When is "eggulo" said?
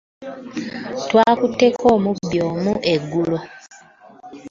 2.93-3.37